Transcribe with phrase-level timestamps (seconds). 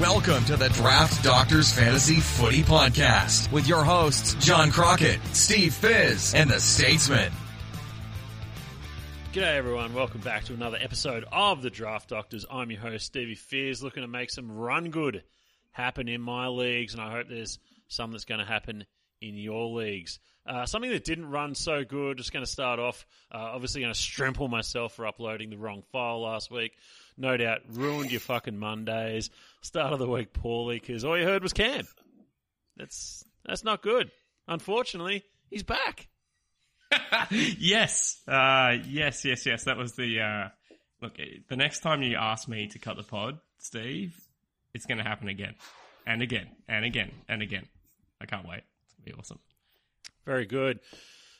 [0.00, 6.34] Welcome to the Draft Doctors Fantasy Footy Podcast with your hosts, John Crockett, Steve Fizz,
[6.36, 7.32] and the Statesman.
[9.32, 12.46] G'day everyone, welcome back to another episode of the Draft Doctors.
[12.48, 15.24] I'm your host, Stevie Fears, looking to make some run good
[15.72, 17.58] happen in my leagues, and I hope there's
[17.88, 18.84] some that's going to happen
[19.20, 20.20] in your leagues.
[20.46, 23.04] Uh, something that didn't run so good, just going to start off,
[23.34, 26.72] uh, obviously going to strimple myself for uploading the wrong file last week.
[27.18, 29.30] No doubt ruined your fucking Mondays.
[29.60, 31.86] Start of the week poorly because all you heard was Cam.
[32.76, 34.10] That's, that's not good.
[34.46, 36.06] Unfortunately, he's back.
[37.30, 39.64] yes, uh, yes, yes, yes.
[39.64, 40.48] That was the uh,
[41.02, 41.18] look.
[41.48, 44.16] The next time you ask me to cut the pod, Steve,
[44.72, 45.54] it's going to happen again,
[46.06, 47.66] and again, and again, and again.
[48.20, 48.62] I can't wait.
[48.84, 49.38] It's going to be awesome.
[50.24, 50.80] Very good.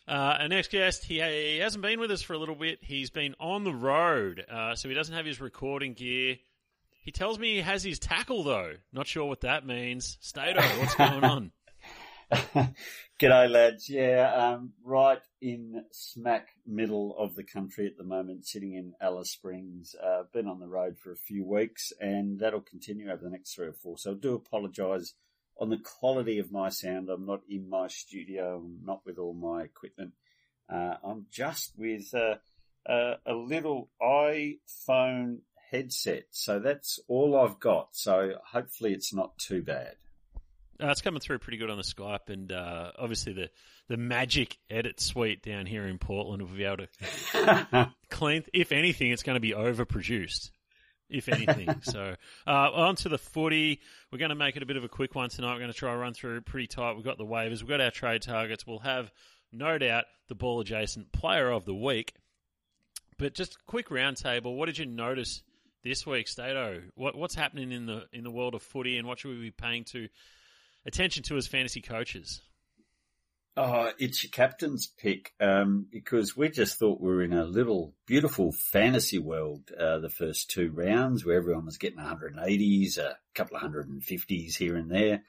[0.08, 2.78] Uh, our next guest, he, he hasn't been with us for a little bit.
[2.80, 6.38] He's been on the road, uh, so he doesn't have his recording gear.
[7.02, 8.72] He tells me he has his tackle though.
[8.90, 10.16] Not sure what that means.
[10.20, 11.52] Stato, what's going on?
[13.20, 13.90] G'day, lads.
[13.90, 19.30] Yeah, um, right in smack middle of the country at the moment, sitting in Alice
[19.30, 19.94] Springs.
[20.02, 23.54] Uh, been on the road for a few weeks, and that'll continue over the next
[23.54, 23.98] three or four.
[23.98, 25.14] So I do apologise
[25.58, 27.08] on the quality of my sound.
[27.08, 28.56] I'm not in my studio.
[28.56, 30.12] I'm not with all my equipment.
[30.72, 32.36] Uh, I'm just with uh,
[32.88, 35.38] uh, a little iPhone
[35.70, 36.24] headset.
[36.30, 37.88] So that's all I've got.
[37.92, 39.96] So hopefully it's not too bad.
[40.80, 43.50] Uh, it's coming through pretty good on the Skype, and uh, obviously the
[43.88, 46.86] the magic edit suite down here in Portland will be able
[47.32, 48.44] to clean.
[48.52, 50.50] If anything, it's going to be overproduced.
[51.10, 52.14] If anything, so
[52.46, 53.80] uh, on to the footy.
[54.12, 55.54] We're going to make it a bit of a quick one tonight.
[55.54, 56.96] We're going to try run through pretty tight.
[56.96, 57.60] We've got the waivers.
[57.60, 58.66] We've got our trade targets.
[58.66, 59.10] We'll have
[59.52, 62.14] no doubt the ball adjacent player of the week.
[63.18, 64.56] But just a quick roundtable.
[64.56, 65.42] What did you notice
[65.82, 66.82] this week, Stato?
[66.94, 69.50] What, what's happening in the in the world of footy, and what should we be
[69.50, 70.08] paying to
[70.86, 72.42] attention to as fantasy coaches?
[73.60, 77.92] Oh, it's your captain's pick um, because we just thought we were in a little
[78.06, 83.56] beautiful fantasy world uh, the first two rounds where everyone was getting 180s, a couple
[83.56, 85.24] of 150s here and there.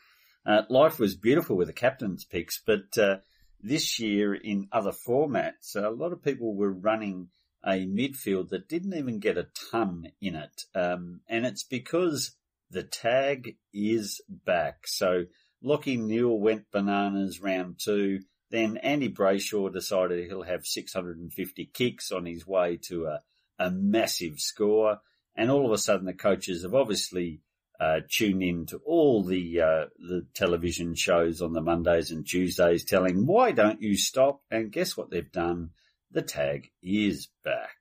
[0.46, 3.18] Uh, life was beautiful with the captain's picks, but uh,
[3.64, 7.30] this year in other formats, a lot of people were running
[7.66, 10.66] a midfield that didn't even get a ton in it.
[10.76, 12.36] Um, and it's because
[12.70, 14.86] the tag is back.
[14.86, 15.24] So
[15.64, 18.22] Lachie Neale went bananas round two.
[18.52, 23.22] Then Andy Brayshaw decided he'll have 650 kicks on his way to a,
[23.60, 25.00] a massive score.
[25.36, 27.42] And all of a sudden the coaches have obviously
[27.80, 32.84] uh, tuned in to all the uh, the television shows on the Mondays and Tuesdays
[32.84, 34.42] telling, why don't you stop?
[34.52, 35.70] And guess what they've done?
[36.12, 37.78] The tag is back.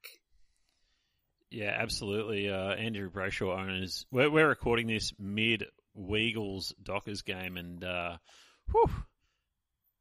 [1.50, 2.50] Yeah, absolutely.
[2.50, 4.06] Uh, Andrew Brayshaw owners.
[4.10, 5.65] We're, we're recording this mid
[5.98, 8.16] Weagles Dockers game, and uh,
[8.70, 8.91] whew,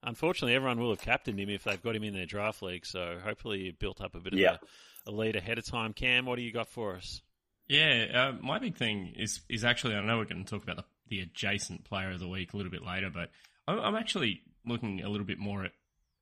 [0.03, 2.85] unfortunately, everyone will have captained him if they've got him in their draft league.
[2.85, 4.59] So hopefully, you built up a bit of a,
[5.07, 5.93] a lead ahead of time.
[5.93, 7.21] Cam, what do you got for us?
[7.67, 10.77] Yeah, uh, my big thing is is actually I know we're going to talk about
[10.77, 13.29] the, the adjacent player of the week a little bit later, but
[13.67, 15.71] I'm, I'm actually looking a little bit more at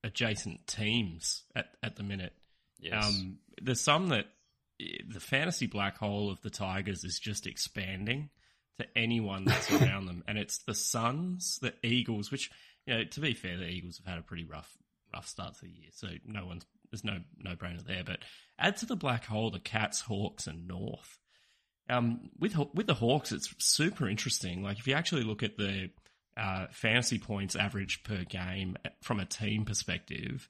[0.04, 2.34] adjacent teams at, at the minute.
[2.80, 3.06] Yes.
[3.06, 4.26] Um, there's some that
[4.80, 8.30] the fantasy black hole of the Tigers is just expanding
[8.80, 12.52] to anyone that's around them, and it's the Suns, the Eagles, which
[12.86, 14.72] you know to be fair, the Eagles have had a pretty rough
[15.14, 18.04] rough start to the year, so no one's there's no no brainer there.
[18.06, 18.20] But
[18.60, 21.18] add to the black hole the Cats, Hawks, and North.
[21.90, 24.64] Um, with with the Hawks, it's super interesting.
[24.64, 25.92] Like if you actually look at the
[26.38, 30.50] uh, fantasy points average per game from a team perspective,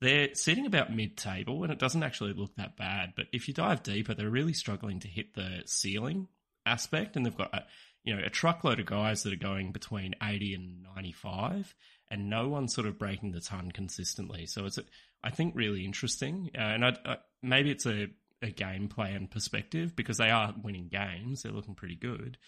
[0.00, 3.12] they're sitting about mid-table, and it doesn't actually look that bad.
[3.16, 6.28] But if you dive deeper, they're really struggling to hit the ceiling
[6.66, 7.64] aspect, and they've got a,
[8.04, 11.74] you know a truckload of guys that are going between eighty and ninety-five,
[12.10, 14.46] and no one's sort of breaking the ton consistently.
[14.46, 14.78] So it's
[15.22, 18.08] I think really interesting, uh, and I, I, maybe it's a
[18.44, 21.42] a game plan perspective because they are winning games.
[21.42, 22.38] They're looking pretty good.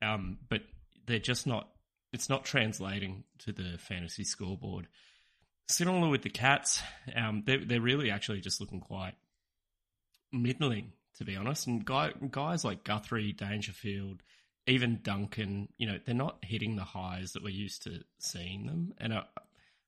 [0.00, 0.62] Um, but
[1.06, 1.68] they're just not,
[2.10, 4.88] it's not translating to the fantasy scoreboard.
[5.68, 6.82] Similar with the Cats,
[7.14, 9.12] um, they're, they're really actually just looking quite
[10.32, 11.66] middling, to be honest.
[11.66, 14.22] And guy, guys like Guthrie, Dangerfield,
[14.66, 18.94] even Duncan, you know, they're not hitting the highs that we're used to seeing them.
[18.98, 19.24] And I,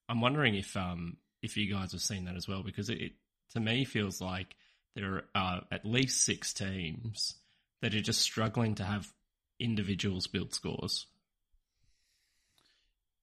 [0.09, 3.13] I'm wondering if, um, if you guys have seen that as well, because it, it
[3.53, 4.57] to me feels like
[4.95, 7.35] there are at least six teams
[7.83, 9.13] that are just struggling to have
[9.59, 11.07] individuals build scores.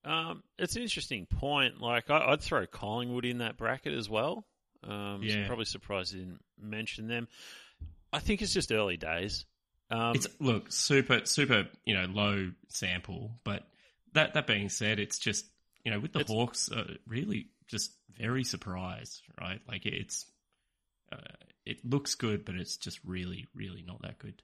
[0.04, 1.80] Um, it's an interesting point.
[1.80, 4.46] Like I, would throw Collingwood in that bracket as well.
[4.84, 7.28] Um, so I'm probably surprised you didn't mention them.
[8.14, 9.46] I think it's just early days.
[9.90, 13.64] Um, It's look super super you know low sample, but
[14.14, 15.46] that that being said, it's just
[15.84, 19.60] you know with the Hawks, uh, really just very surprised, right?
[19.68, 20.26] Like it's
[21.12, 21.18] uh,
[21.66, 24.42] it looks good, but it's just really really not that good.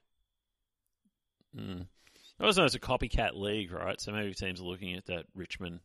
[1.56, 1.86] mm.
[2.40, 4.00] I also know it's a copycat league, right?
[4.00, 5.80] So maybe teams are looking at that Richmond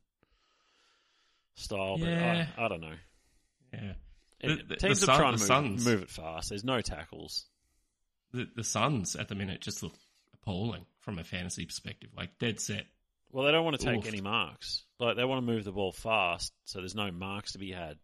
[1.55, 2.47] style, but Yeah.
[2.59, 2.95] I, I don't know.
[3.73, 3.93] Yeah,
[4.43, 6.51] The- the- teams the are Sun- trying to move, move it fast.
[6.51, 7.47] There's no tackles.
[8.33, 9.95] The the Suns at the minute just look
[10.35, 12.87] appalling from a fantasy perspective, like dead set.
[13.31, 14.07] Well, they don't want to take Oof.
[14.09, 14.85] any marks.
[14.99, 17.99] Like they want to move the ball fast, so there's no marks to be had.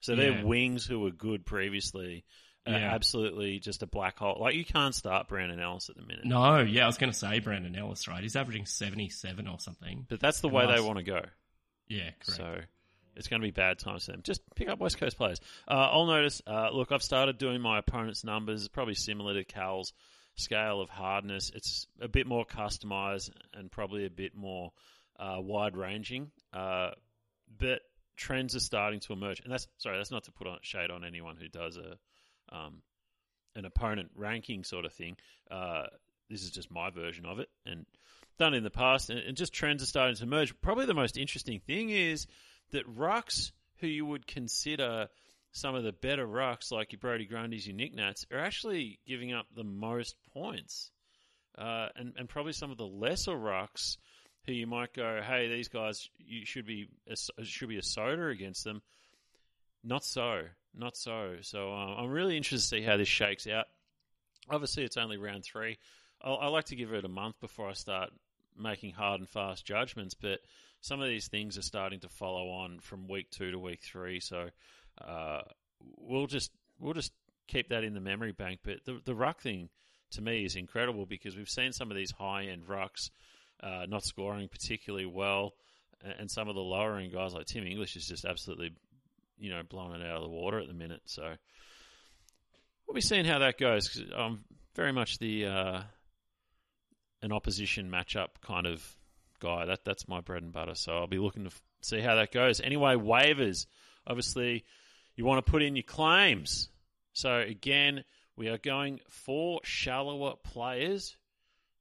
[0.00, 0.42] So their Yeah.
[0.44, 2.24] wings, who were good previously,
[2.66, 2.94] are Yeah.
[2.94, 4.36] absolutely just a black hole.
[4.40, 6.24] Like you can't start Brandon Ellis at the minute.
[6.26, 8.22] No, yeah, I was going to say Brandon Ellis, right?
[8.22, 10.06] He's averaging seventy seven or something.
[10.08, 11.22] But that's the And way they want to go.
[11.88, 12.26] Yeah, correct.
[12.36, 12.60] So
[13.16, 14.22] it's going to be bad times for them.
[14.22, 15.40] Just pick up West Coast players.
[15.68, 16.42] Uh, I'll notice.
[16.46, 18.68] Uh, look, I've started doing my opponent's numbers.
[18.68, 19.92] Probably similar to Cal's
[20.36, 21.50] scale of hardness.
[21.54, 24.72] It's a bit more customized and probably a bit more
[25.18, 26.30] uh, wide ranging.
[26.52, 26.90] Uh,
[27.58, 27.80] but
[28.16, 29.98] trends are starting to emerge, and that's sorry.
[29.98, 31.98] That's not to put on shade on anyone who does a
[32.54, 32.82] um,
[33.56, 35.16] an opponent ranking sort of thing.
[35.50, 35.84] Uh,
[36.30, 37.86] this is just my version of it, and
[38.38, 40.60] done in the past, and, and just trends are starting to emerge.
[40.60, 42.26] Probably the most interesting thing is
[42.72, 45.08] that rucks who you would consider
[45.52, 49.32] some of the better rucks, like your Brodie Grundys, your Nick Nats, are actually giving
[49.32, 50.90] up the most points.
[51.56, 53.96] Uh, and, and probably some of the lesser rucks
[54.46, 58.26] who you might go, hey, these guys, you should be a, should be a soda
[58.26, 58.82] against them.
[59.84, 60.42] Not so,
[60.74, 61.36] not so.
[61.42, 63.66] So um, I'm really interested to see how this shakes out.
[64.50, 65.78] Obviously, it's only round three.
[66.20, 68.10] I, I like to give it a month before I start
[68.58, 70.40] making hard and fast judgments, but
[70.84, 74.20] some of these things are starting to follow on from week two to week three.
[74.20, 74.50] So
[75.02, 75.40] uh,
[75.96, 77.10] we'll just we'll just
[77.48, 78.60] keep that in the memory bank.
[78.62, 79.70] But the the ruck thing
[80.10, 83.08] to me is incredible because we've seen some of these high end rucks
[83.62, 85.54] uh, not scoring particularly well,
[86.02, 88.72] and, some of the lower end guys like Tim English is just absolutely
[89.38, 91.00] you know blowing it out of the water at the minute.
[91.06, 91.22] So
[92.86, 94.04] we'll be seeing how that goes.
[94.14, 94.44] I'm
[94.76, 95.82] very much the uh,
[97.22, 98.86] an opposition matchup kind of
[99.44, 99.66] guy.
[99.66, 100.74] That that's my bread and butter.
[100.74, 102.60] So I'll be looking to f- see how that goes.
[102.60, 103.66] Anyway, waivers.
[104.06, 104.64] Obviously,
[105.16, 106.68] you want to put in your claims.
[107.12, 108.04] So again,
[108.36, 111.16] we are going for shallower players.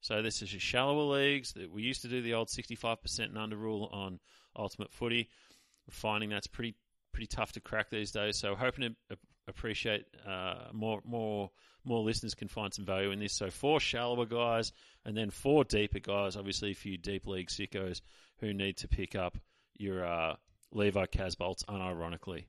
[0.01, 3.38] So this is your shallower leagues that we used to do the old 65% and
[3.38, 4.19] under rule on
[4.56, 5.30] Ultimate Footy.
[5.88, 6.75] We're finding that's pretty
[7.13, 8.38] pretty tough to crack these days.
[8.38, 9.18] So hoping to a-
[9.48, 11.51] appreciate uh, more more
[11.86, 13.34] more listeners can find some value in this.
[13.34, 14.72] So four shallower guys
[15.06, 16.36] and then four deeper guys.
[16.36, 18.01] Obviously, a few deep league sickos
[18.40, 19.38] who need to pick up
[19.78, 20.36] your uh,
[20.72, 22.45] Levi Casboults unironically.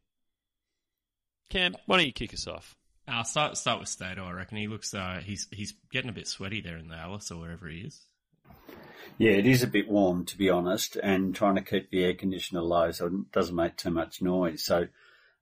[1.50, 2.76] Cam, why don't you kick us off?
[3.06, 4.24] I'll start start with Stato.
[4.24, 7.30] I reckon he looks uh, he's he's getting a bit sweaty there in the Alice
[7.30, 8.00] or wherever he is.
[9.18, 12.14] Yeah, it is a bit warm to be honest, and trying to keep the air
[12.14, 14.64] conditioner low so it doesn't make too much noise.
[14.64, 14.88] So,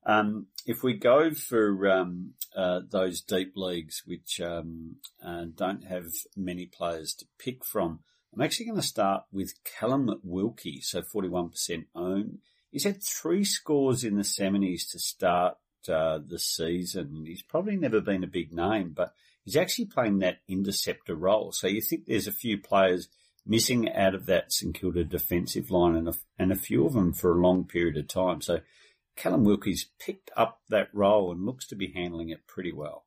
[0.05, 6.07] um, if we go for um, uh, those deep leagues which um, uh, don't have
[6.37, 8.01] many players to pick from,
[8.35, 12.39] I'm actually going to start with Callum Wilkie, so 41% owned.
[12.71, 15.57] He's had three scores in the semis to start
[15.89, 17.25] uh, the season.
[17.27, 19.13] He's probably never been a big name, but
[19.45, 21.53] he's actually playing that interceptor role.
[21.53, 23.09] So you think there's a few players
[23.45, 27.13] missing out of that St Kilda defensive line and a, and a few of them
[27.13, 28.41] for a long period of time.
[28.41, 28.61] So
[29.17, 33.05] Callum Wilkie's picked up that role and looks to be handling it pretty well.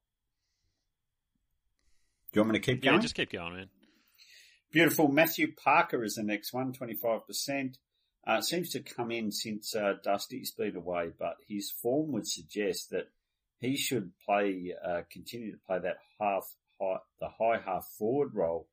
[2.32, 2.96] Do you want me to keep going?
[2.96, 3.70] Yeah, just keep going, man.
[4.72, 5.08] Beautiful.
[5.08, 7.78] Matthew Parker is the next one, 25%.
[8.28, 12.90] Uh, seems to come in since uh, Dusty's been away, but his form would suggest
[12.90, 13.10] that
[13.60, 16.46] he should play, uh, continue to play that half,
[16.82, 18.68] high, the high half forward role,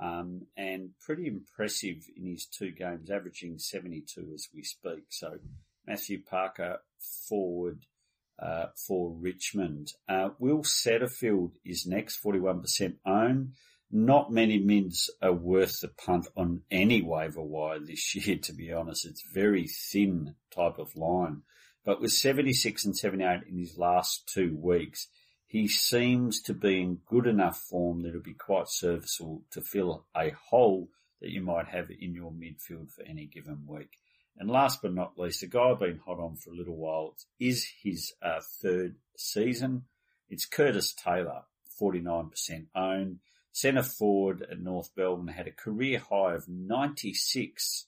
[0.00, 5.04] um, and pretty impressive in his two games, averaging 72 as we speak.
[5.10, 5.38] So
[5.86, 6.78] Matthew Parker
[7.28, 7.86] forward,
[8.38, 9.92] uh, for Richmond.
[10.08, 13.52] Uh, Will Setterfield is next, 41% owned
[13.96, 18.72] not many mids are worth the punt on any waiver wire this year, to be
[18.72, 19.06] honest.
[19.06, 21.42] It's very thin type of line.
[21.84, 25.06] But with 76 and 78 in his last two weeks,
[25.46, 30.06] he seems to be in good enough form that it'll be quite serviceable to fill
[30.16, 30.88] a hole
[31.20, 33.90] that you might have in your midfield for any given week.
[34.36, 37.16] And last but not least, a guy I've been hot on for a little while
[37.38, 39.84] is his uh, third season.
[40.28, 41.42] It's Curtis Taylor,
[41.80, 43.20] 49% owned.
[43.52, 47.86] Centre forward at North Melbourne had a career high of 96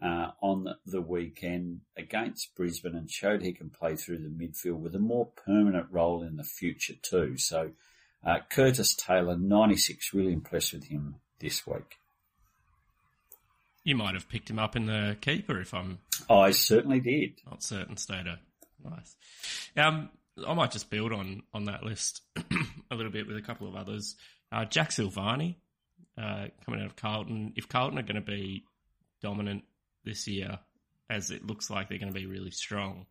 [0.00, 4.94] uh, on the weekend against Brisbane and showed he can play through the midfield with
[4.94, 7.36] a more permanent role in the future too.
[7.36, 7.72] So
[8.24, 11.96] Uh, Curtis Taylor, 96, really impressed with him this week.
[13.84, 15.98] You might have picked him up in the keeper if I'm
[16.30, 17.40] I certainly did.
[17.48, 18.38] not certain, Stater.
[18.84, 19.16] Nice.
[19.76, 20.10] Um,
[20.46, 22.22] I might just build on, on that list
[22.90, 24.16] a little bit with a couple of others.
[24.50, 25.56] Uh, Jack Silvagni,
[26.16, 27.52] uh, coming out of Carlton.
[27.56, 28.64] If Carlton are going to be
[29.20, 29.64] dominant
[30.04, 30.58] this year,
[31.10, 33.06] as it looks like they're going to be really strong,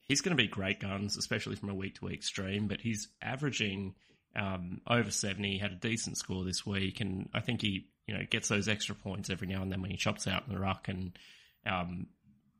[0.00, 2.66] he's going to be great guns, especially from a week to week stream.
[2.68, 3.94] But he's averaging
[4.36, 5.52] um, over seventy.
[5.52, 8.68] He had a decent score this week, and I think he you know gets those
[8.68, 10.88] extra points every now and then when he chops out in the ruck.
[10.88, 11.18] And
[11.66, 12.06] um,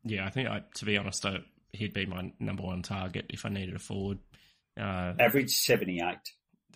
[0.05, 1.39] yeah, I think I, to be honest, I,
[1.73, 4.19] he'd be my number one target if I needed a forward.
[4.79, 6.17] Uh, Average 78.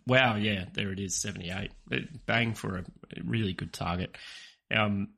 [0.06, 1.70] Wow, yeah, there it is, 78.
[1.90, 2.84] It- Bang for a
[3.22, 4.16] really good target.
[4.75, 5.08] Um,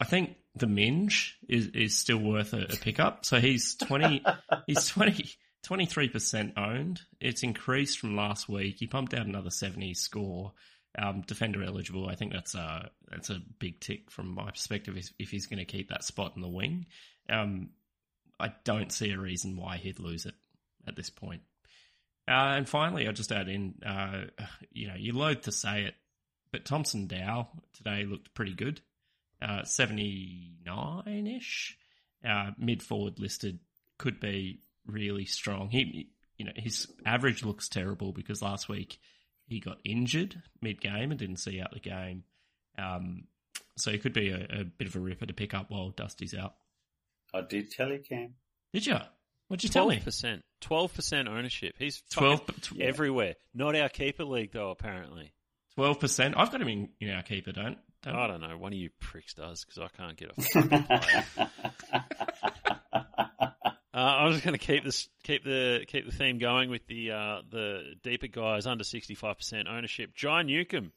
[0.00, 3.24] I think the Minge is, is still worth a, a pickup.
[3.24, 4.24] So he's 20,
[4.66, 5.30] he's 20,
[5.64, 7.00] 23% owned.
[7.20, 8.76] It's increased from last week.
[8.78, 10.52] He pumped out another 70 score.
[10.98, 12.06] Um, defender eligible.
[12.08, 15.64] I think that's a, that's a big tick from my perspective if, he's going to
[15.64, 16.86] keep that spot in the wing.
[17.30, 17.70] Um,
[18.38, 20.34] I don't see a reason why he'd lose it
[20.86, 21.42] at this point.
[22.28, 24.24] Uh, and finally, I'll just add in, uh,
[24.70, 25.94] you know, you're loath to say it,
[26.50, 28.80] but Thomson Dow today looked pretty good.
[29.40, 31.76] Uh, 79 ish.
[32.26, 33.58] Uh, mid forward listed
[33.98, 35.70] could be really strong.
[35.70, 38.98] He, you know, his average looks terrible because last week
[39.52, 42.24] he got injured mid game and didn't see out the game.
[42.78, 43.24] Um,
[43.76, 46.34] so he could be a, a bit of a ripper to pick up while Dusty's
[46.34, 46.54] out.
[47.34, 48.34] I did tell you, Cam.
[48.72, 48.96] Did you?
[49.48, 49.96] What'd you tell me?
[49.96, 50.42] Twelve percent.
[50.60, 51.74] Twelve percent ownership.
[51.78, 53.34] He's 12 12 everywhere.
[53.54, 54.70] Not our keeper league though.
[54.70, 55.32] Apparently,
[55.74, 56.34] Twelve percent.
[56.36, 57.52] I've got him in, in our keeper.
[57.52, 57.76] Don't.
[58.02, 58.56] don't I don't know.
[58.56, 61.50] One of you pricks does because I can't get a fucking player.
[63.94, 67.10] Uh, I was going to keep this, keep the keep the theme going with the
[67.10, 70.14] uh, the deeper guys under sixty five percent ownership.
[70.14, 70.92] John Newcombe,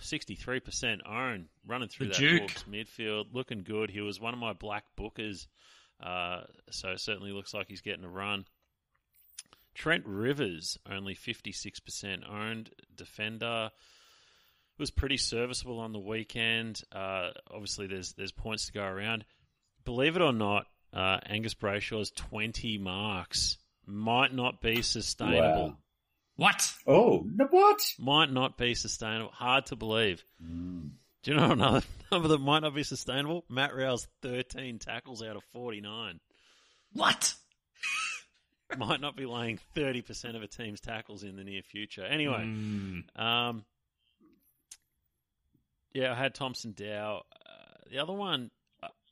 [0.00, 2.40] sixty three percent own, running through The that Duke.
[2.40, 3.90] Hawks midfield, looking good.
[3.90, 5.46] He was one of my black bookers,
[6.02, 8.46] uh, so it certainly looks like he's getting a run.
[9.74, 13.68] Trent Rivers, only fifty six percent owned defender,
[14.78, 16.80] was pretty serviceable on the weekend.
[16.90, 19.26] Uh, obviously, there's there's points to go around.
[19.84, 20.66] Believe it or not,
[20.96, 25.66] uh, Angus Brayshaw's 20 marks might not be sustainable.
[25.68, 25.76] Wow.
[26.36, 26.72] What?
[26.86, 27.80] Oh, no, what?
[27.98, 29.30] Might not be sustainable.
[29.32, 30.24] Hard to believe.
[30.42, 30.90] Mm.
[31.22, 33.44] Do you know another number that might not be sustainable?
[33.48, 36.18] Matt Rowell's 13 tackles out of 49.
[36.92, 37.34] What?
[38.78, 42.04] might not be laying 30% of a team's tackles in the near future.
[42.04, 43.64] Anyway, Mm, Um,
[45.92, 47.22] yeah, I had Thomson Dow.
[47.32, 48.50] Uh, the other one,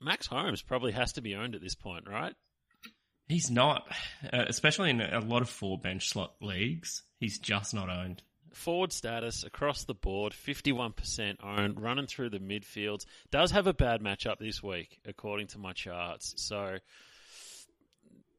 [0.04, 2.34] Max Holmes probably has to be owned at this point, right?
[3.28, 3.88] he's not,
[4.32, 7.02] uh, especially in a lot of four bench slot leagues.
[7.18, 8.22] He's just not owned.
[8.52, 13.04] Forward status across the board, 51% owned, running through the midfields.
[13.30, 16.34] Does have a bad matchup this week, according to my charts.
[16.36, 16.76] So,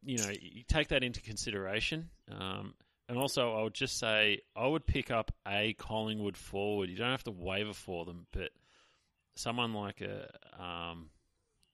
[0.04, 2.10] you know, you take that into consideration.
[2.32, 2.76] Um,
[3.10, 6.90] and also, I would just say I would pick up a Collingwood forward.
[6.90, 8.52] You don't have to waiver for them, but
[9.36, 11.10] someone like a um,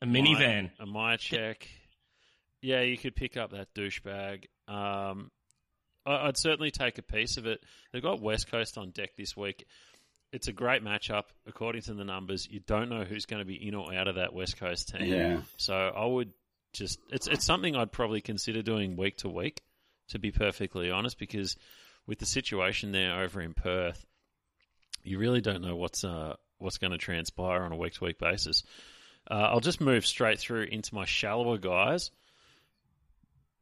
[0.02, 0.72] A minivan.
[0.80, 1.68] a my check.
[2.62, 4.46] Yeah, you could pick up that douchebag.
[4.68, 5.32] Um,
[6.06, 7.64] I- I'd certainly take a piece of it.
[7.92, 9.66] They've got West Coast on deck this week.
[10.32, 12.48] It's a great matchup, according to the numbers.
[12.50, 15.06] You don't know who's going to be in or out of that West Coast team.
[15.12, 15.42] Yeah.
[15.58, 16.32] So I would
[16.74, 19.62] just it's it's something I'd probably consider doing week to week,
[20.10, 21.58] to be perfectly honest, because
[22.08, 24.06] with the situation there over in Perth,
[25.04, 28.18] you really don't know what's uh, what's going to transpire on a week to week
[28.18, 28.64] basis.
[29.30, 32.12] Uh, I'll just move straight through into my shallower guys.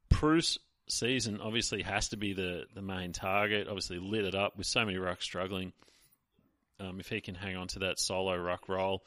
[0.10, 3.68] Bruce season obviously has to be the, the main target.
[3.68, 5.72] Obviously lit it up with so many rucks struggling.
[6.80, 9.04] Um, if he can hang on to that solo ruck role,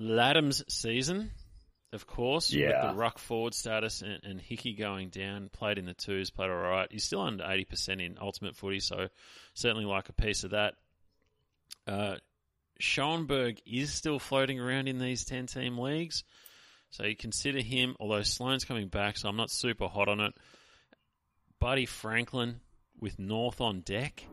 [0.00, 1.30] Ladhams season,
[1.92, 2.86] of course, Yeah.
[2.86, 6.50] with the ruck forward status and, and Hickey going down, played in the twos, played
[6.50, 6.88] all right.
[6.90, 9.08] He's still under eighty percent in ultimate footy, so
[9.52, 10.74] certainly like a piece of that.
[11.86, 12.16] Uh,
[12.78, 16.24] Schoenberg is still floating around in these 10 team leagues.
[16.90, 20.34] So you consider him, although Sloane's coming back, so I'm not super hot on it.
[21.58, 22.60] Buddy Franklin
[23.00, 24.24] with North on deck.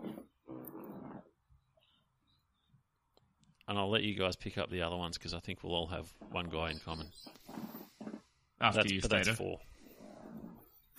[3.67, 5.87] And I'll let you guys pick up the other ones because I think we'll all
[5.87, 7.07] have one guy in common.
[8.59, 9.59] After That's, you, but that's four.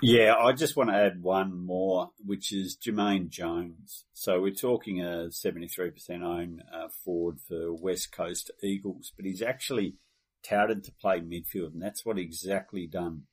[0.04, 4.04] Yeah, I just want to add one more, which is Jermaine Jones.
[4.12, 9.94] So we're talking a 73% own uh, forward for West Coast Eagles, but he's actually
[10.42, 13.26] touted to play midfield, and that's what exactly done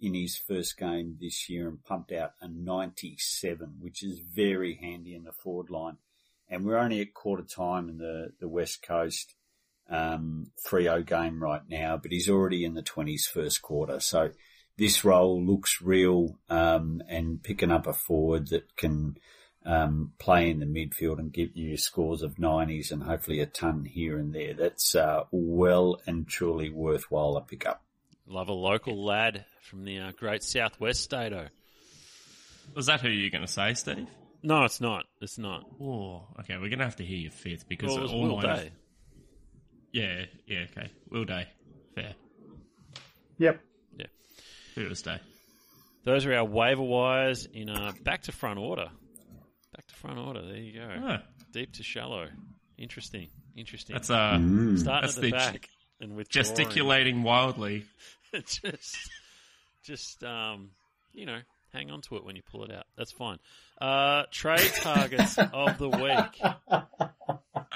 [0.00, 5.14] in his first game this year and pumped out a 97, which is very handy
[5.14, 5.98] in the forward line.
[6.48, 9.36] And we're only at quarter time in the, the West Coast
[9.88, 14.00] um, 3-0 game right now, but he's already in the 20s first quarter.
[14.00, 14.30] So
[14.78, 19.16] this role looks real, um, and picking up a forward that can,
[19.64, 23.84] um, play in the midfield and give you scores of 90s and hopefully a ton
[23.84, 24.54] here and there.
[24.54, 27.82] That's, uh, well and truly worthwhile a pickup.
[28.26, 31.48] Love a local lad from the uh, great southwest stato.
[32.74, 34.06] Was that who you're going to say, Steve?
[34.42, 35.06] No, it's not.
[35.20, 35.64] It's not.
[35.80, 36.54] Oh, okay.
[36.54, 38.56] We're going to have to hear your fifth because Well, it was all Will mine-
[38.56, 38.70] Day.
[39.92, 40.90] Yeah, yeah, okay.
[41.10, 41.48] Will Day.
[41.94, 42.14] Fair.
[43.38, 43.60] Yep.
[44.76, 45.18] Fearless Day.
[46.04, 48.88] Those are our waiver wires in uh, back to front order.
[49.74, 50.42] Back to front order.
[50.46, 50.86] There you go.
[51.02, 52.26] Ah, Deep to shallow.
[52.76, 53.28] Interesting.
[53.56, 53.94] Interesting.
[53.94, 54.78] that's uh, Mm.
[54.78, 56.44] Starting that's at the, the back and withdrawing.
[56.44, 57.86] gesticulating wildly.
[58.34, 58.96] just,
[59.82, 60.72] just um,
[61.14, 61.38] you know,
[61.72, 62.84] hang on to it when you pull it out.
[62.98, 63.38] That's fine.
[63.80, 66.52] Uh, trade targets of the week.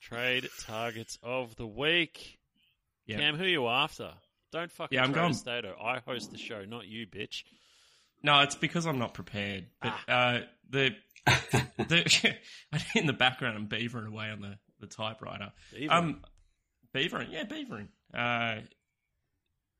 [0.00, 2.38] Trade targets of the week.
[3.06, 3.20] Yep.
[3.20, 4.10] Cam, who are you after?
[4.50, 5.76] Don't fucking Yeah, I'm trade going- a Stato.
[5.82, 7.44] I host the show, not you, bitch.
[8.22, 9.66] No, it's because I'm not prepared.
[9.80, 10.12] But Ah.
[10.12, 10.40] uh,
[10.70, 10.96] the
[11.78, 12.36] the
[12.94, 15.52] in the background, I'm beavering away on the, the typewriter.
[15.74, 15.90] Beavering.
[15.90, 16.24] Um,
[16.94, 17.88] beavering, yeah, beavering.
[18.12, 18.62] Uh,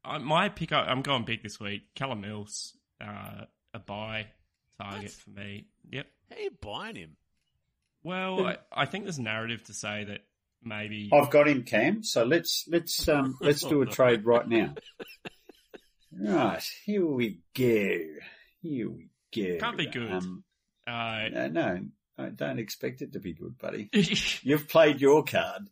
[0.04, 1.94] I, my pick, I'm going big this week.
[1.94, 3.44] Callum Mills, uh,
[3.75, 4.26] a buy
[4.80, 5.10] target What?
[5.12, 5.66] for me.
[5.90, 6.06] Yep.
[6.30, 7.16] How are you buying him?
[8.04, 10.20] Well, I, I think there's narrative to say that
[10.62, 12.03] maybe I've got him, Cam.
[12.03, 14.75] So let's let's um let's do a trade right now.
[16.12, 17.99] Right here we go.
[18.61, 19.59] Here we go.
[19.59, 20.11] Can't be good.
[20.11, 20.45] Um,
[20.87, 21.79] uh, no, no,
[22.17, 23.91] I don't expect it to be good, buddy.
[24.43, 25.69] You've played your card.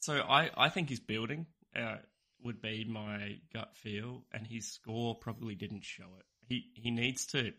[0.00, 1.96] So I, I think his building uh,
[2.42, 6.26] would be my gut feel, and his score probably didn't show it.
[6.46, 7.52] He he needs to.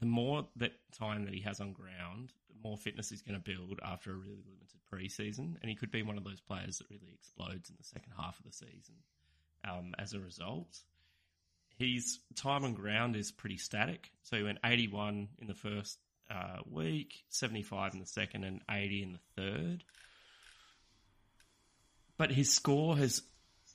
[0.00, 3.80] The more that time that he has on ground, more fitness he's going to build
[3.84, 7.12] after a really limited preseason, and he could be one of those players that really
[7.14, 8.94] explodes in the second half of the season.
[9.68, 10.78] Um, as a result,
[11.78, 14.10] his time on ground is pretty static.
[14.22, 15.98] So he went 81 in the first
[16.30, 19.84] uh, week, 75 in the second, and 80 in the third
[22.22, 23.20] but his score has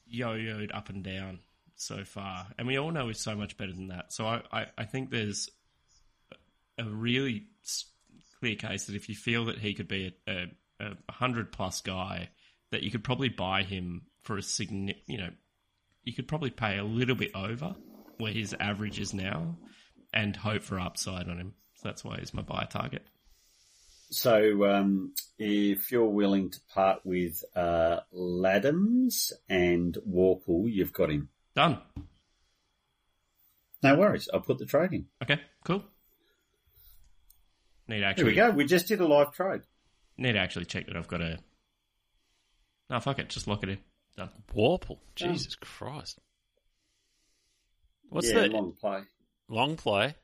[0.06, 1.40] yo-yoed up and down
[1.76, 4.14] so far, and we all know he's so much better than that.
[4.14, 5.50] So I, I, I think there's
[6.78, 7.48] a really
[8.40, 10.46] clear case that if you feel that he could be a,
[10.80, 12.30] a, a hundred plus guy,
[12.72, 15.30] that you could probably buy him for a significant, you know,
[16.04, 17.76] you could probably pay a little bit over
[18.18, 19.58] where his average is now,
[20.14, 21.54] and hope for upside on him.
[21.76, 23.06] So that's why he's my buy target.
[24.10, 31.30] So um, if you're willing to part with uh, Ladhams and Worpel, you've got him.
[31.56, 31.80] Done.
[33.84, 34.30] No worries.
[34.34, 35.06] I'll put the trade in.
[35.22, 35.84] Okay, cool.
[37.88, 38.52] Need to Here actually we go.
[38.52, 39.62] We just did a live trade.
[40.18, 41.38] Need to actually check that I've got a.
[42.90, 43.30] No, fuck it.
[43.30, 43.78] Just lock it in.
[44.16, 44.30] Done.
[44.56, 44.98] Worpel.
[45.16, 46.20] Jesus Christ.
[48.10, 49.02] What's yeah, the long play.
[49.50, 50.16] long play?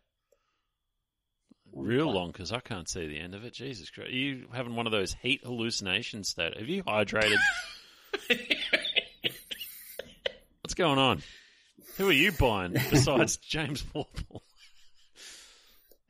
[1.73, 2.13] Long Real play.
[2.15, 3.53] long because I can't see the end of it.
[3.53, 4.09] Jesus Christ.
[4.09, 6.57] Are you having one of those heat hallucinations state?
[6.57, 7.37] Have you hydrated?
[10.61, 11.21] What's going on?
[11.97, 14.41] Who are you buying besides James Worpel?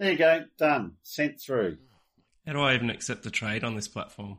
[0.03, 0.43] There you go.
[0.57, 0.97] Done.
[1.01, 1.77] Sent through.
[2.45, 4.37] How do I even accept a trade on this platform?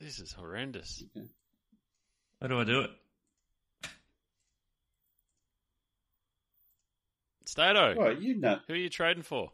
[0.00, 1.04] This is horrendous.
[2.40, 2.90] How do I do it?
[7.44, 8.58] Stato, Well, you know.
[8.66, 9.52] who are you trading for?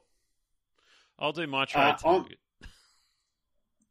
[1.19, 2.29] I'll do my trade Uh, I'm-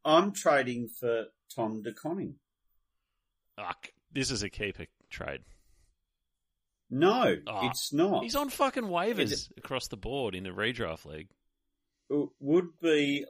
[0.05, 2.39] I'm trading for Tom De Koning.
[3.57, 3.91] Fuck.
[4.09, 5.43] This is a keeper trade.
[6.89, 8.23] No, Ah, it's not.
[8.23, 9.49] He's on fucking waivers Is
[12.09, 13.25] It would be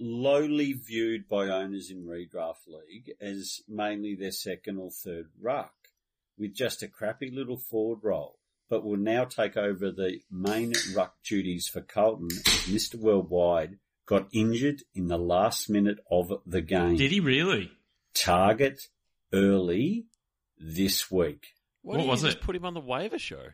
[0.00, 5.74] lowly viewed by owners in redraft league as mainly their second or third ruck,
[6.38, 8.38] with just a crappy little forward role,
[8.68, 12.96] but will now take over the main ruck duties for Carlton as Mr.
[12.96, 16.96] Worldwide got injured in the last minute of the game.
[16.96, 17.70] Did he really?
[18.14, 18.88] Target
[19.32, 20.06] early
[20.58, 21.48] this week.
[21.84, 22.44] Why What was you just it?
[22.44, 23.44] put him on the waiver show?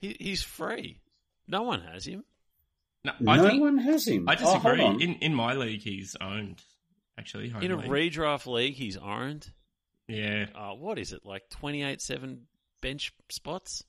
[0.00, 1.00] He, he's free.
[1.48, 2.24] No one has him.
[3.04, 4.28] No, I no think one has him.
[4.28, 4.82] I Oh, disagree.
[4.82, 5.00] on.
[5.00, 6.60] in in my league, he's owned.
[7.18, 8.12] Actually, home In a league.
[8.12, 9.50] redraft league, he's owned.
[10.08, 12.46] yeah, Uh, what is it, like 28 7
[12.82, 13.84] bench spots?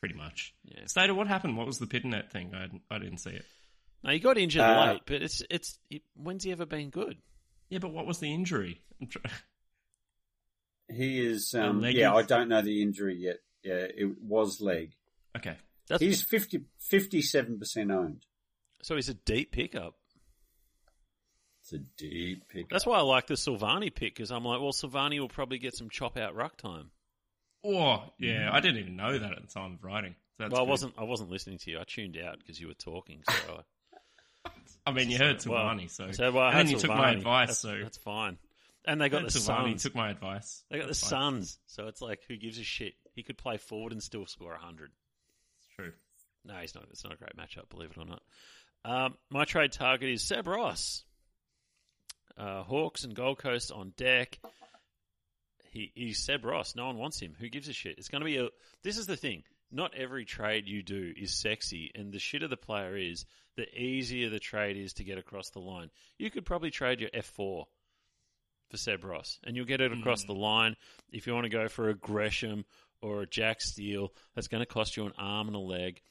[0.00, 0.54] pretty much.
[0.64, 0.82] Yeah.
[0.86, 1.56] Stater, what happened?
[1.56, 2.54] What was the Pittonet thing?
[2.54, 3.44] I I didn't see it.
[4.04, 7.18] No, he got injured Uh, late, but it's it's he, when's he ever been good?
[7.70, 8.80] Yeah, but what was the injury?
[10.88, 11.54] I'm tr- He is.
[11.54, 13.38] Um, leg yeah, I don't know the injury yet.
[13.62, 14.92] Yeah, it was leg.
[15.36, 15.56] Okay.
[15.88, 18.24] That's, He's 50, 57% owned.
[18.82, 19.94] so he's a deep pickup.
[21.62, 22.68] It's a deep pick.
[22.68, 25.74] That's why I like the Silvagni pick because I'm like, well, Silvagni will probably get
[25.74, 26.90] some chop out ruck time.
[27.64, 28.50] Oh, yeah.
[28.52, 30.14] I didn't even know that at the time of writing.
[30.38, 30.70] That's well, I good.
[30.70, 30.94] wasn't.
[30.98, 31.80] I wasn't listening to you.
[31.80, 33.22] I tuned out because you were talking.
[33.28, 33.64] So
[34.86, 36.30] I mean, you heard well, Silvagni, so.
[36.32, 37.78] Well, I and had then you took my advice, That's, so.
[37.82, 38.38] that's fine.
[38.84, 39.82] And they got the Suns.
[39.82, 40.64] took my advice.
[40.70, 41.10] They got the fine.
[41.10, 41.58] Suns.
[41.66, 42.94] So it's like, who gives a shit?
[43.14, 44.90] He could play forward and still score hundred.
[45.58, 45.92] It's true.
[46.44, 46.86] No, he's not.
[46.90, 48.22] It's not a great matchup, believe it or not.
[48.84, 51.04] Um, my trade target is Seb Ross.
[52.38, 54.38] Uh, Hawks and Gold Coast on deck.
[55.70, 56.74] He, he's Seb Ross.
[56.76, 57.34] No one wants him.
[57.38, 57.98] Who gives a shit?
[57.98, 58.48] It's going to be a.
[58.82, 59.42] This is the thing.
[59.70, 64.30] Not every trade you do is sexy, and the shitter the player is, the easier
[64.30, 65.90] the trade is to get across the line.
[66.16, 67.66] You could probably trade your F four
[68.68, 70.76] for Seb Ross, and you'll get it across the line.
[71.10, 72.64] If you want to go for a Gresham
[73.00, 76.02] or a Jack Steele, that's going to cost you an arm and a leg.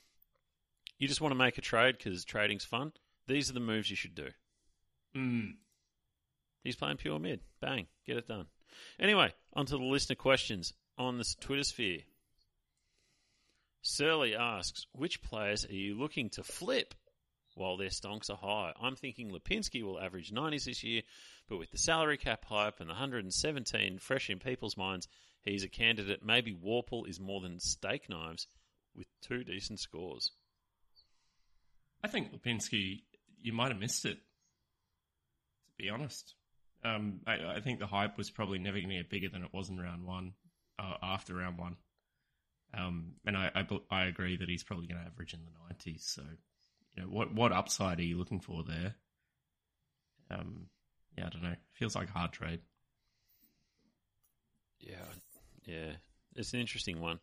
[0.97, 2.93] You just want to make a trade because trading's fun.
[3.27, 4.29] These are the moves you should do.
[5.15, 5.55] Mm.
[6.63, 7.41] He's playing pure mid.
[7.61, 8.47] Bang, get it done.
[8.99, 11.99] Anyway, on to the listener questions on the Twitter sphere.
[13.81, 16.93] Surly asks, which players are you looking to flip
[17.57, 18.73] while their stonks are high?
[18.81, 21.01] I'm thinking Lipinski will average 90s this year,
[21.49, 25.07] but with the salary cap hype and the 117 fresh in people's minds,
[25.43, 26.23] he's a candidate.
[26.23, 28.47] Maybe Worpel is more than steak knives
[28.95, 30.31] with two decent scores.
[32.03, 33.01] I think Lipinski,
[33.41, 36.35] you might have missed it, to be honest.
[36.83, 39.53] Um, I, I think the hype was probably never going to get bigger than it
[39.53, 40.33] was in round one,
[40.79, 41.77] uh, after round one.
[42.73, 46.01] Um, and I, I, I agree that he's probably going to average in the 90s.
[46.01, 46.21] So,
[46.97, 48.95] you know, what, what upside are you looking for there?
[50.31, 50.65] Um,
[51.17, 51.55] yeah, I don't know.
[51.73, 52.60] Feels like a hard trade.
[54.79, 54.95] Yeah,
[55.65, 55.91] yeah,
[56.36, 57.19] it's an interesting one.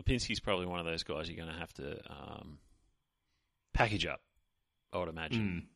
[0.00, 2.58] Lipinski's probably one of those guys you're going to have to um,
[3.74, 4.20] package up.
[4.92, 5.66] I would imagine, Mm.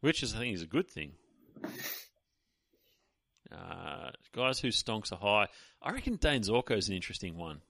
[0.00, 1.12] which is I think is a good thing.
[3.50, 5.46] Uh, guys whose stonks are high,
[5.82, 7.60] I reckon Dayne Zorko's an interesting one.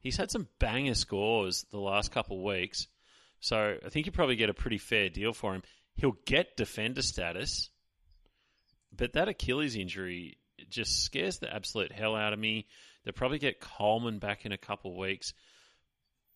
[0.00, 2.86] He's had some banger scores the last couple of weeks,
[3.44, 5.62] so I think you probably get a pretty fair deal for him.
[5.96, 7.68] He'll get defender status,
[8.90, 10.38] but that Achilles injury
[10.70, 12.66] just scares the absolute hell out of me.
[13.04, 15.34] They'll probably get Coleman back in a couple of weeks.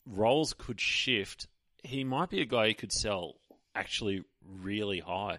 [0.05, 1.47] Roles could shift.
[1.83, 3.37] He might be a guy you could sell
[3.75, 5.39] actually really high.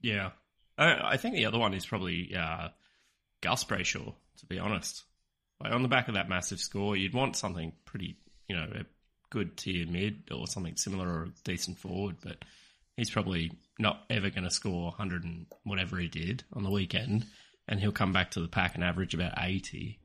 [0.00, 0.30] Yeah.
[0.78, 2.68] I, I think the other one is probably uh,
[3.40, 5.02] Gus Brayshaw, to be honest.
[5.60, 8.16] Like on the back of that massive score, you'd want something pretty,
[8.48, 8.68] you know,
[9.30, 12.36] good tier mid or something similar or a decent forward, but
[12.96, 17.26] he's probably not ever going to score 100 and whatever he did on the weekend,
[17.68, 19.98] and he'll come back to the pack and average about 80.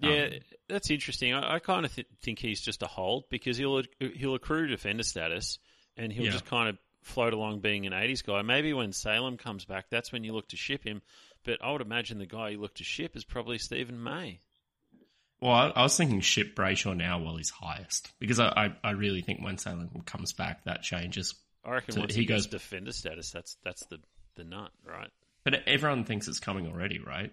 [0.00, 0.30] Yeah, um,
[0.68, 1.34] that's interesting.
[1.34, 5.02] I, I kind of th- think he's just a hold because he'll he'll accrue defender
[5.02, 5.58] status
[5.96, 6.30] and he'll Yeah.
[6.30, 8.42] just kind of float along being an 80s guy.
[8.42, 11.02] Maybe when Salem comes back, that's when you look to ship him.
[11.44, 14.40] But I would imagine the guy you look to ship is probably Steven May.
[15.40, 18.90] Well, I, I was thinking ship Brayshaw now while he's highest because I, I, I
[18.92, 21.34] really think when Salem comes back, that changes.
[21.64, 23.98] I reckon So once he he, goes- defender status, that's that's the
[24.36, 25.10] the nut, right?
[25.44, 27.32] But everyone thinks it's coming already, right?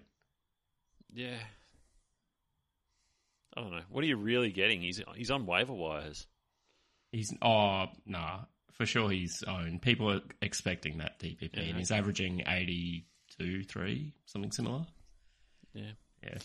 [1.12, 1.36] Yeah.
[3.56, 3.80] I don't know.
[3.90, 4.82] What are you really getting?
[4.82, 6.26] He's he's on waiver wires.
[7.12, 8.40] He's oh nah
[8.72, 9.80] for sure he's owned.
[9.82, 13.06] People are expecting that DPP, Yeah, and he's averaging eighty
[13.38, 14.86] two three something similar.
[15.72, 15.92] Yeah.
[16.22, 16.38] Yeah,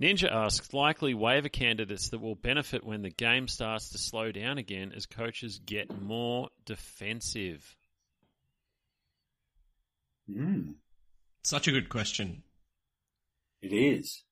[0.00, 4.58] Ninja asks likely waiver candidates that will benefit when the game starts to slow down
[4.58, 7.76] again as coaches get more defensive.
[10.30, 10.74] Mm,
[11.42, 12.42] such a good question.
[13.62, 14.22] it is.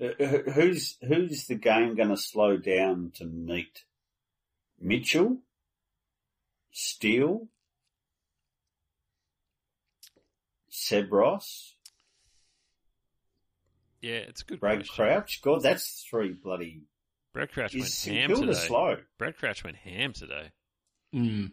[0.00, 0.08] Uh,
[0.54, 3.84] who's who's the game going to slow down to meet?
[4.80, 5.38] Mitchell,
[6.70, 7.48] Steele,
[10.68, 11.74] Seb Ross,
[14.00, 14.94] Yeah, it's a good Brad question.
[14.94, 15.42] Crouch.
[15.42, 16.82] God, that's three bloody.
[17.34, 18.52] Brad Crouch went Is ham today.
[18.54, 18.96] slow?
[19.18, 20.50] Brad Crouch went ham today.
[21.14, 21.50] Mm.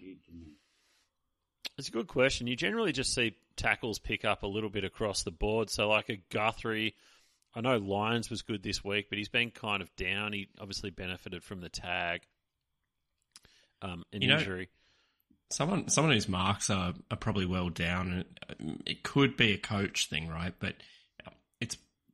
[1.77, 2.47] It's a good question.
[2.47, 5.69] You generally just see tackles pick up a little bit across the board.
[5.69, 6.95] So, like a Guthrie,
[7.53, 10.33] I know Lyons was good this week, but he's been kind of down.
[10.33, 12.21] He obviously benefited from the tag,
[13.81, 14.69] um, an You know- injury.
[15.51, 18.25] Someone someone whose marks are, are probably well down.
[18.59, 20.53] and It could be a coach thing, right?
[20.57, 20.83] But it's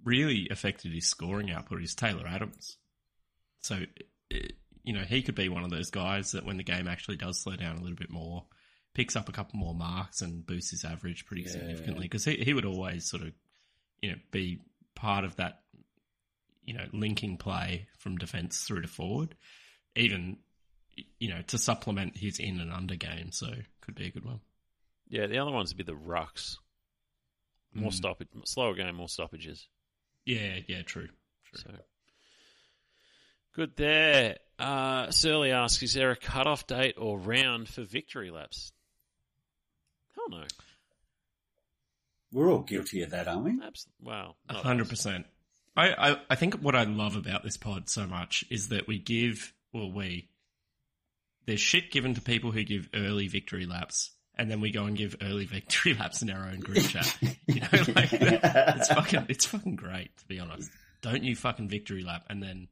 [0.04, 1.82] really affected his scoring output.
[1.84, 2.78] Is Taylor Adams?
[3.60, 3.80] So
[4.84, 7.40] you know he could be one of those guys that when the game actually does
[7.42, 8.46] slow down a little bit more,
[8.94, 11.52] picks up a couple more marks and boosts his average pretty Yeah.
[11.52, 13.34] significantly because he, he would always sort of,
[14.02, 14.60] you know, be
[14.96, 15.62] part of that,
[16.64, 19.36] you know, linking play from defence through to forward,
[19.96, 20.38] even,
[21.20, 23.32] you know, to supplement his in and under game.
[23.32, 23.48] So
[23.82, 24.42] could be a good one.
[25.08, 26.56] Yeah, the other ones would be the rucks.
[27.74, 27.96] More Mm.
[27.96, 29.68] stoppage, slower game, more stoppages.
[30.26, 31.10] Yeah, yeah, true.
[31.46, 31.60] True.
[31.60, 31.70] So
[33.56, 34.38] good there.
[34.60, 38.72] Uh, Surly asks, is there a cutoff date or round for victory laps?
[40.16, 40.46] Hell no.
[42.32, 43.60] We're all guilty of that, aren't we?
[43.66, 44.36] Abs- wow.
[44.50, 44.90] Hundred us.
[44.90, 45.26] percent.
[45.76, 49.00] I, I I think what I love about this pod so much is that we
[49.00, 50.30] give well we
[51.46, 54.98] there's shit given to people who give early victory laps, and then we go and
[54.98, 57.16] give early victory laps in our own group chat.
[57.48, 60.72] You know, like it's fucking it's fucking great to be honest.
[61.02, 62.68] Don't you fucking victory lap and then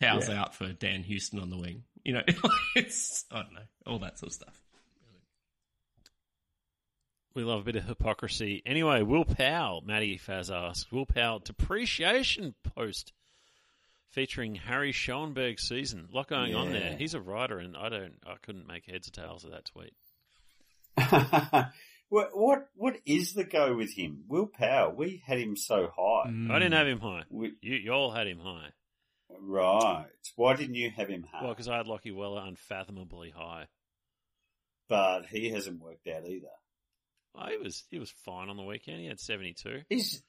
[0.00, 0.40] towels Yeah.
[0.40, 1.84] out for Dan Houston on the wing.
[2.02, 2.22] You know,
[2.76, 4.62] it's I don't know all that sort of stuff.
[7.34, 8.62] We love a bit of hypocrisy.
[8.64, 13.12] Anyway, Will Powell, Matty Faz asks, Will Powell depreciation post
[14.08, 16.08] featuring Harry Schoenberg's season.
[16.10, 16.96] A lot going on there.
[16.96, 19.92] He's a writer, and I don't, I couldn't make heads or tails of that tweet.
[22.08, 24.24] what what what is the go with him?
[24.28, 26.30] Will Power, we had him so high.
[26.30, 26.50] Mm.
[26.50, 27.22] I didn't have him high.
[27.30, 28.68] We, You, you all had him high.
[29.40, 30.06] right.
[30.36, 31.44] Why didn't you have him high?
[31.44, 33.66] Well, because I had Lachie Weller unfathomably high.
[34.88, 36.46] but he hasn't worked out either.
[37.34, 39.00] Oh, he was, he was fine on the weekend.
[39.00, 39.82] He had seventy two.
[39.90, 40.22] He's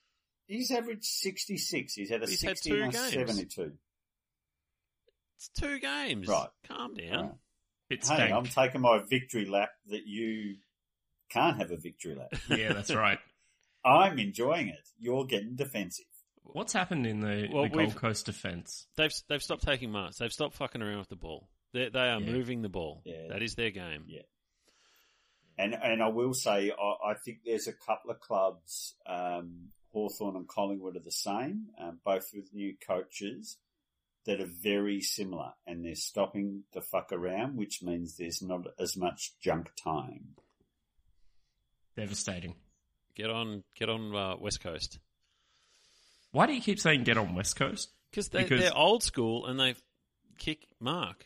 [0.48, 1.94] he's averaged sixty six.
[1.94, 3.72] He's had a He's had and seventy two.
[5.38, 6.28] It's two games.
[6.28, 6.50] Right.
[6.68, 7.22] Calm down.
[7.22, 7.32] Right.
[7.90, 8.34] It's Hey, stank.
[8.34, 10.56] I'm taking my victory lap that you
[11.30, 12.34] can't have a victory lap.
[12.50, 13.20] yeah, that's right.
[13.86, 14.88] I'm enjoying it.
[15.00, 16.06] You're getting defensive.
[16.44, 18.88] What's happened in the, Well, the Gold Coast defence?
[18.96, 20.18] They've they've stopped taking marks.
[20.18, 21.50] They've stopped fucking around with the ball.
[21.74, 22.32] They they are Yeah.
[22.32, 23.02] moving the ball.
[23.06, 23.28] Yeah.
[23.30, 24.06] That is their game.
[24.08, 24.22] Yeah.
[25.58, 30.36] And and I will say I, I think there's a couple of clubs, um, Hawthorn
[30.36, 33.58] and Collingwood are the same, um, both with new coaches
[34.28, 38.96] that are very similar, and they're stopping the fuck around, which means there's not as
[38.96, 40.36] much junk time.
[41.96, 42.56] Devastating.
[43.16, 45.00] Get on get on uh, West Coast
[46.32, 47.90] Why do you keep saying get on West Coast?
[48.12, 49.76] because they Because- they're old school and they
[50.38, 51.26] kick mark.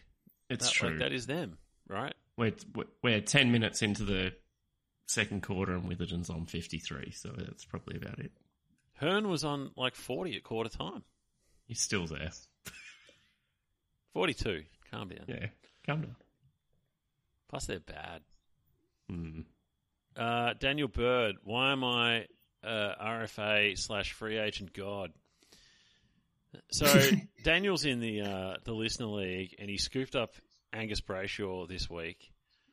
[0.49, 0.89] It's That- true.
[0.91, 2.13] Like, that is them, right?
[2.37, 2.53] we're,
[3.03, 4.33] we're 10 minutes into the
[5.05, 8.31] second quarter and Witherden's on 53, so that's probably about it.
[8.95, 11.03] Hearn was on like forty at quarter time.
[11.67, 12.31] He's still there.
[14.13, 14.63] Forty two.
[14.91, 15.25] Calm down.
[15.27, 15.47] Yeah,
[15.85, 16.15] calm down.
[17.49, 18.21] Plus they're bad.
[19.09, 19.41] Hmm.
[20.15, 22.25] Uh, Daniel Bird, why am I
[22.63, 25.11] uh, RFA slash free agent god?
[26.71, 26.85] So
[27.43, 30.33] Daniel's in the uh, the listener league, and he scooped up
[30.73, 32.17] Angus Brayshaw this week.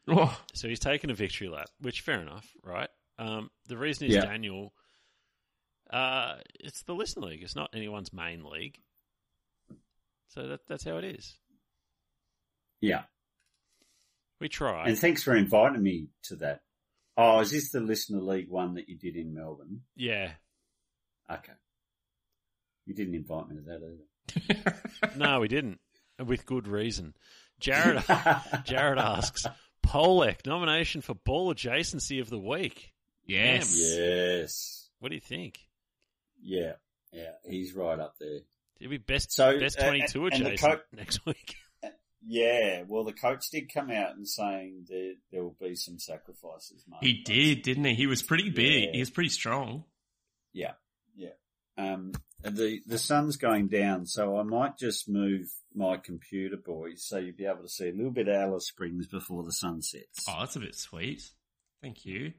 [0.08, 2.88] Oh, So he's taken a victory lap, which fair enough, right?
[3.18, 4.24] Um, the reason is Yeah.
[4.24, 4.72] Daniel.
[5.90, 7.42] Uh, it's the listener league.
[7.42, 8.78] It's not anyone's main league.
[10.28, 11.36] So that, that's how it is.
[12.80, 13.02] Yeah.
[14.40, 14.86] We try.
[14.86, 16.60] And thanks for inviting me to that.
[17.16, 19.80] Oh, is this the Listener League one that you did in Melbourne?
[19.96, 20.32] yeah.
[21.30, 21.52] Okay.
[22.86, 23.82] You didn't invite me to that
[24.56, 25.14] either.
[25.16, 25.78] No, we didn't.
[26.24, 27.14] With good reason.
[27.60, 28.02] Jared
[28.64, 29.44] Jared asks,
[29.86, 32.92] Polec, nomination for ball adjacency of the week.
[33.26, 33.74] yes.
[33.76, 34.88] yes.
[35.00, 35.58] What do you think?
[36.40, 36.72] Yeah.
[37.12, 37.32] Yeah.
[37.44, 38.40] He's right up there.
[38.80, 41.56] It'll be best So, best uh, twenty two and- and adjacent co- next week.
[42.26, 42.82] Yeah.
[42.86, 46.98] Well, the coach did come out and saying that there will be some sacrifices made.
[47.02, 47.94] He did, didn't he?
[47.94, 48.84] He was pretty big.
[48.84, 48.90] Yeah.
[48.92, 49.84] He was pretty strong.
[50.52, 50.72] Yeah.
[51.16, 51.30] Yeah.
[51.76, 52.12] Um,
[52.42, 57.36] the, the sun's going down, so I might just move my computer, boys, so you'll
[57.36, 60.24] be able to see a little bit of Alice Springs before the sun sets.
[60.28, 61.22] Oh, that's a bit sweet.
[61.80, 62.32] Thank you.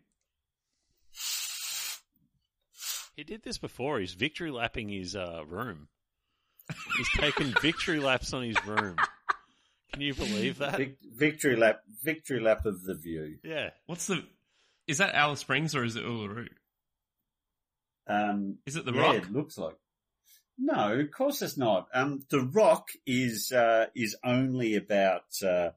[3.15, 3.99] He did this before.
[3.99, 5.87] He's victory lapping his uh, room.
[6.97, 8.95] He's taken victory laps on his room.
[9.93, 10.77] Can you believe that?
[10.77, 13.37] Vic- victory lap, victory lap of the view.
[13.43, 13.71] Yeah.
[13.85, 14.23] What's the.
[14.87, 16.47] Is that Alice Springs or is it Uluru?
[18.07, 19.15] Um, Is it the yeah, Rock?
[19.15, 19.75] It looks like.
[20.57, 21.87] No, of course it's not.
[21.93, 25.69] Um, the Rock is uh, is only about uh,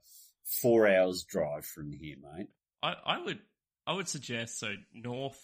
[0.61, 2.49] four hours drive from here, mate.
[2.83, 3.39] I, I would
[3.87, 5.41] I would suggest so north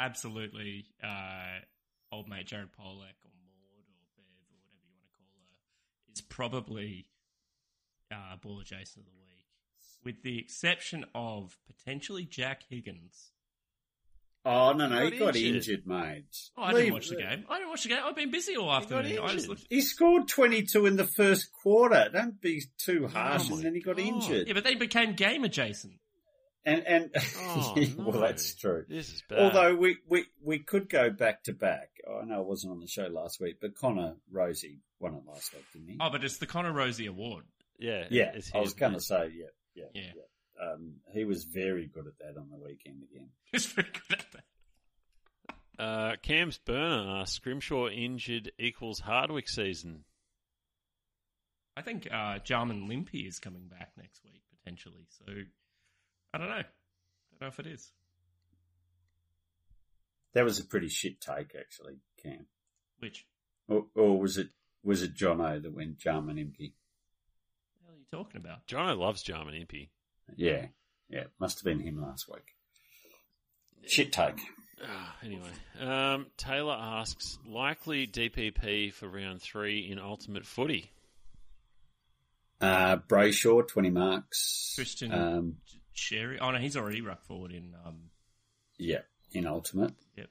[0.00, 1.60] absolutely uh
[2.10, 5.54] old mate Jared Polec or Maud or Bev or whatever you want to call her
[6.14, 7.06] is probably
[8.12, 9.44] uh ball adjacent of the week.
[10.04, 13.30] With the exception of potentially Jack Higgins.
[14.46, 15.54] Oh no, no, He he got got injured.
[15.56, 16.24] injured, mate.
[16.58, 17.44] Oh, I didn't Leave- watch the game.
[17.48, 18.00] I didn't watch the game.
[18.04, 19.18] I've been busy all got afternoon.
[19.22, 19.64] I just looked.
[19.70, 22.10] He scored 22 in the first quarter.
[22.12, 24.04] Don't be too harsh, Oh and then he got God.
[24.06, 24.46] injured.
[24.46, 25.94] Yeah, but they became game adjacent.
[26.66, 28.20] And and Oh, well, no.
[28.20, 28.84] that's true.
[28.88, 29.38] This is bad.
[29.38, 31.90] Although we, we, we could go back to back.
[32.08, 35.52] I know I wasn't on the show last week, but Connor Rozee won it last
[35.52, 35.98] week, didn't he?
[36.00, 37.44] Oh, but it's the Connor Rozee Award.
[37.78, 40.02] yeah, yeah, it's I was going to say, yeah, yeah, Yeah.
[40.16, 40.22] yeah.
[40.72, 43.28] Um, he was very good at that on the weekend again.
[43.52, 44.44] He's very good at that.
[45.76, 50.04] Uh, Cam's burner asks, Scrimshaw injured equals Hardwick season.
[51.76, 55.06] I think uh, Jarman Limpy is coming back next week potentially.
[55.18, 55.24] So
[56.34, 56.54] I don't know.
[56.54, 56.64] I
[57.38, 57.92] don't know if it is.
[60.32, 62.46] That was a pretty shit take, actually, Cam.
[62.98, 63.24] Which
[63.68, 64.48] Or, or was it
[64.82, 66.74] was it Jono that went Jarman Impey?
[67.80, 68.66] the hell are you talking about?
[68.66, 69.90] Jono loves Jarman Impey.
[70.34, 70.66] Yeah,
[71.08, 72.56] yeah, must have been him last week.
[73.86, 74.40] Shit take.
[74.82, 80.90] Ah, anyway, um, Taylor asks, likely DPP for round three in Ultimate Footy.
[82.60, 84.72] Uh, Brayshaw, 20 marks.
[84.74, 85.56] Christian Um,
[85.94, 86.38] Sherry.
[86.38, 87.74] Oh no, he's already ruck forward in.
[87.86, 88.10] Um,
[88.78, 89.00] yeah,
[89.32, 89.94] in Ultimate.
[90.16, 90.28] yep.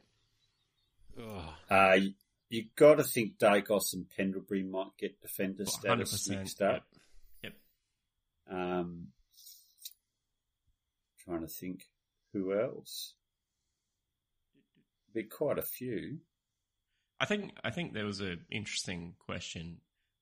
[1.19, 2.13] Oh, Uh, you,
[2.49, 6.39] you got to think Daicos and Pendlebury might get defender Hundred status percent.
[6.39, 6.83] mixed up.
[7.43, 7.53] Yep.
[8.51, 9.07] Um,
[11.23, 11.83] trying to think
[12.33, 13.13] who else.
[15.13, 16.17] Be quite a few.
[17.19, 19.77] I think I think there was an interesting question.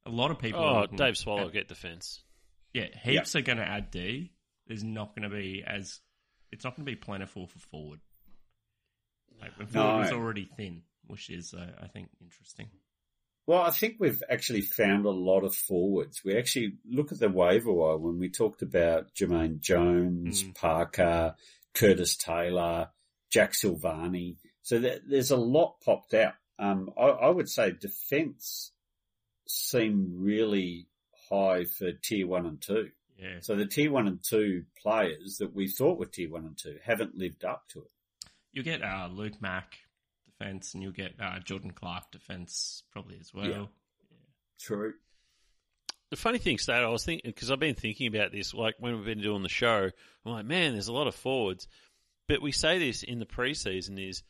[0.05, 0.59] A lot of people.
[0.61, 2.21] oh Dave Swallow at- get defence.
[2.73, 4.31] Yeah, heaps are going to add D.
[4.71, 5.99] There's not going to be as.
[6.49, 7.99] It's not going to be plentiful for forward.
[9.41, 9.97] Like, forward No.
[9.99, 12.69] was already thin, which is uh, I think interesting.
[13.47, 16.21] Well, I think we've actually found a lot of forwards.
[16.23, 20.55] We actually look at the waiver wire when we talked about Jermaine Jones, Mm.
[20.55, 21.35] Parker,
[21.73, 22.91] Curtis Taylor,
[23.29, 24.37] Jack Silvagni.
[24.61, 26.35] So there, there's a lot popped out.
[26.59, 28.71] Um, I, I would say defence
[29.49, 30.87] seem really
[31.29, 32.89] high for tier one and two.
[33.21, 33.37] Yeah.
[33.41, 36.77] So the tier one and two players that we thought were tier one and two
[36.83, 37.91] haven't lived up to it.
[38.51, 39.77] You'll get uh, Luke Mack
[40.25, 43.45] defense, and you'll get uh, Jordan Clark defense probably as well.
[43.47, 43.65] Yeah.
[44.59, 44.93] True.
[46.09, 48.53] The funny thing, State, I was thinking because I've been thinking about this.
[48.53, 49.89] Like when we've been doing the show,
[50.25, 51.67] I'm like, man, there's a lot of forwards.
[52.27, 54.23] But we say this in the preseason: is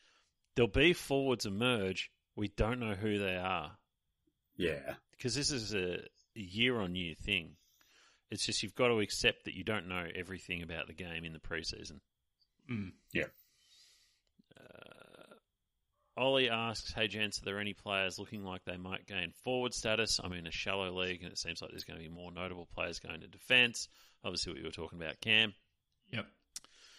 [0.55, 2.11] there'll be forwards emerge.
[2.35, 3.71] We don't know who they are
[4.57, 4.95] Yeah.
[5.11, 5.99] because this is a
[6.35, 7.55] year-on-year thing.
[8.31, 11.33] It's just you've got to accept that you don't know everything about the game in
[11.33, 11.99] the preseason.
[12.69, 12.93] Mm.
[13.13, 13.25] Yeah.
[16.17, 20.19] Ollie asks, "Hey gents, are there any players looking like they might gain forward status?
[20.21, 22.67] I'm in a shallow league, and it seems like there's going to be more notable
[22.75, 23.87] players going to defence.
[24.23, 25.53] Obviously, what you were talking about, Cam.
[26.11, 26.27] Yep.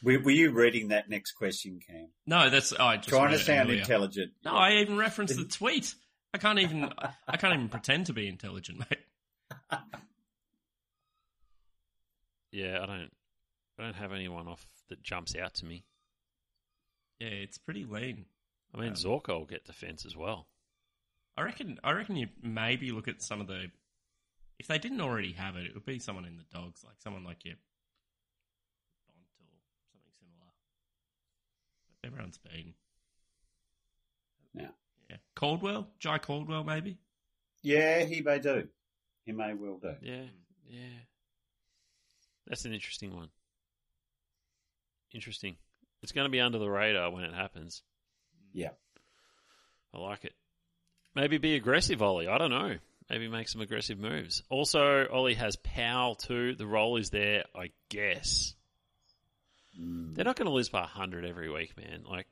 [0.03, 2.09] Were, were you reading that next question, Cam?
[2.27, 3.81] No, that's I just Trying to sound earlier.
[3.83, 4.33] intelligent.
[4.45, 5.95] No, I even referenced the tweet.
[6.35, 6.91] I can't even.
[7.29, 8.99] I can't even pretend to be intelligent, mate.
[12.53, 13.11] Yeah, I don't,
[13.79, 15.85] I don't have anyone off that jumps out to me.
[17.19, 18.27] Yeah, it's pretty lean.
[18.75, 20.47] I mean, Um, Zorko will get defence as well.
[21.37, 21.79] I reckon.
[21.83, 23.71] I reckon you maybe look at some of the.
[24.59, 27.25] If they didn't already have it, it would be someone in the dogs, like someone
[27.25, 27.55] like your
[29.09, 29.49] Bont or
[29.91, 30.53] something similar.
[32.03, 32.75] But everyone's been.
[34.55, 34.69] Yeah.
[35.09, 35.17] Yeah.
[35.35, 36.99] Caldwell, Jai Caldwell, maybe.
[37.63, 38.69] Yeah, he may do.
[39.25, 39.95] He may well do.
[40.03, 40.25] Yeah,
[40.69, 40.99] yeah.
[42.47, 43.29] That's an interesting one.
[45.13, 45.57] Interesting.
[46.03, 47.83] It's going to be under the radar when it happens.
[48.53, 48.71] Yeah.
[49.95, 50.33] I like it.
[51.15, 52.29] Maybe be aggressive, Ollie.
[52.29, 52.77] I don't know.
[53.11, 54.43] Maybe make some aggressive moves.
[54.49, 56.55] Also, Ollie has Powell too.
[56.55, 58.55] The role is there, I guess.
[59.79, 60.15] Mm.
[60.15, 62.05] They're not going to lose by 100 every week, man.
[62.09, 62.27] Like,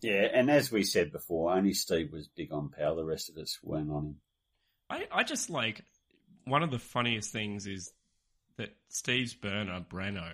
[0.00, 2.96] Yeah, and as we said before, only Steve was big on Powell.
[2.96, 4.16] The rest of us weren't on him.
[4.90, 5.82] I, I just like
[6.44, 7.92] one of the funniest things is
[8.56, 10.30] that Steve's burner, Breno,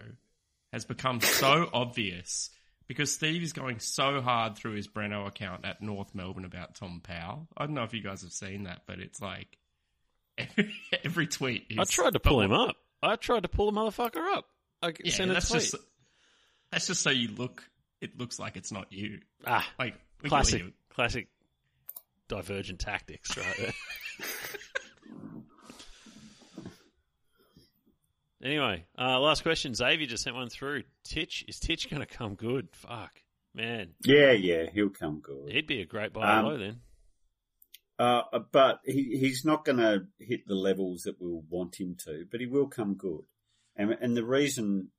[0.72, 2.50] has become so obvious
[2.86, 7.00] because Steve is going so hard through his Breno account at North Melbourne about Tom
[7.02, 7.48] Powell.
[7.56, 9.56] I don't know if you guys have seen that, but it's like
[10.36, 11.66] every, every tweet.
[11.70, 12.76] Is, I tried to pull him up.
[13.02, 14.46] I tried to pull the motherfucker up.
[14.82, 15.62] I Yeah, sent a that's tweet.
[15.62, 15.76] just
[16.72, 17.62] that's just so you look.
[18.00, 19.20] It looks like it's not you.
[19.46, 20.62] ah, Like classic,
[20.94, 21.28] classic
[22.28, 23.74] divergent tactics, right
[28.42, 29.74] anyway, uh, last question.
[29.74, 30.84] Xavier just sent one through.
[31.04, 32.68] Titch, is Titch going to come good?
[32.72, 33.22] Fuck.
[33.52, 35.50] Man, Yeah, yeah, he'll come good.
[35.50, 36.80] he'd be a great buy Um, low then.
[37.98, 38.22] Uh,
[38.52, 42.40] but he, he's not going to hit the levels that we'll want him to, but
[42.40, 43.22] he will come good.
[43.76, 44.90] And, and the reason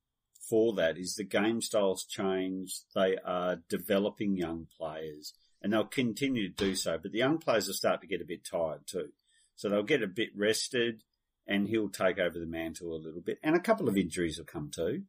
[0.50, 2.76] for that is the game styles change.
[2.94, 7.68] They are developing young players and they'll continue to do so, but the young players
[7.68, 9.10] will start to get a bit tired too.
[9.56, 11.04] So they'll get a bit rested
[11.48, 14.46] and he'll take over the mantle a little bit and a couple of injuries will
[14.46, 15.04] come too.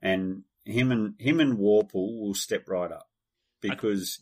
[0.00, 3.08] And him and, him and Worpel will step right up
[3.60, 4.20] because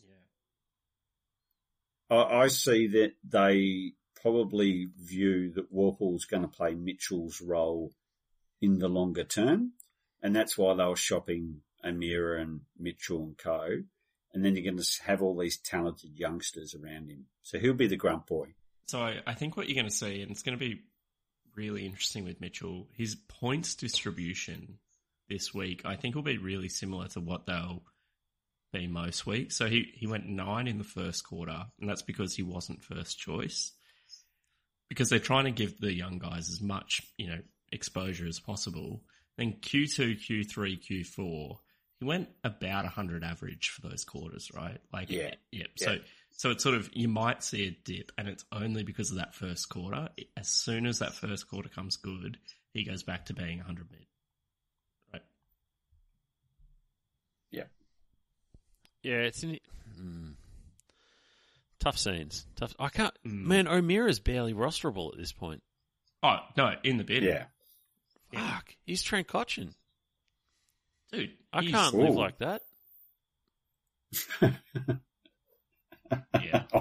[2.09, 7.91] I, I, I see that they probably view that Worpel's going to play Mitchell's role
[8.61, 9.73] in the longer term.
[10.21, 13.67] And that's why they were shopping O'Meara and Mitchell and co.
[14.33, 17.25] And then you're going to have all these talented youngsters around him.
[17.41, 18.53] So he'll be the grunt boy.
[18.85, 20.81] So I, I think what you're going to see, and it's going to be
[21.55, 24.79] really interesting with Mitchell, his points distribution
[25.29, 27.83] this week, I think will be really similar to what they'll
[28.73, 29.57] be most weeks.
[29.57, 33.17] So he, he went nine in the first quarter, and that's because he wasn't first
[33.17, 33.71] choice.
[34.89, 37.39] Because they're trying to give the young guys as much, you know,
[37.71, 39.03] exposure as possible.
[39.37, 41.57] Then Q2, Q3, Q4,
[41.99, 44.79] he went about 100 average for those quarters, right?
[44.91, 45.35] Like, yeah.
[45.51, 45.67] yeah.
[45.77, 45.97] So,
[46.41, 49.35] so it's sort of, you might see a dip and it's only because of that
[49.35, 50.09] first quarter.
[50.35, 52.39] As soon as that first quarter comes good,
[52.73, 54.07] he goes back to being 100 mid.
[55.13, 55.21] Right.
[57.51, 57.65] Yeah.
[59.03, 59.59] Yeah, it's in,
[60.01, 60.33] mm,
[61.79, 62.47] tough scenes.
[62.55, 62.73] Tough.
[62.79, 63.13] I can't.
[63.23, 63.43] Mm.
[63.45, 65.61] Man, O'Meara's barely rosterable at this point.
[66.23, 67.21] Oh no, in the bid.
[67.21, 67.43] Yeah.
[68.33, 69.75] Fuck, he's Trent Cotchin.
[71.11, 72.63] Dude, I can't live like that.
[76.41, 76.63] Yeah.
[76.73, 76.79] I,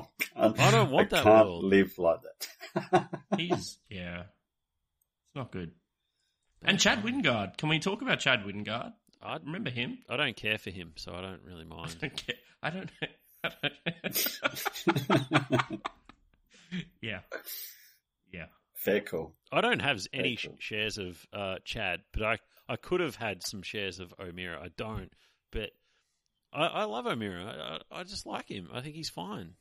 [0.49, 1.65] can't, I don't want I that can't world.
[1.65, 3.09] live like that.
[3.37, 4.21] He's, yeah.
[4.21, 5.73] It's not good.
[6.63, 7.57] And Chad Wingard.
[7.57, 8.93] Can we talk about Chad Wingard?
[9.23, 9.99] I Remember him?
[10.09, 11.97] I don't care for him, so I don't really mind.
[12.03, 12.35] Okay.
[12.63, 12.91] I don't.
[13.45, 13.73] I don't
[17.01, 17.21] yeah.
[18.33, 18.47] Yeah.
[18.75, 19.35] Fair call.
[19.53, 20.57] I don't have any cool.
[20.59, 24.61] sh- shares of uh, Chad, but I, I could have had some shares of O'Meara.
[24.63, 25.11] I don't,
[25.53, 25.71] but
[26.53, 27.81] I, I love O'Meara.
[27.91, 28.69] I, I, just like him.
[28.73, 29.55] I think he's fine.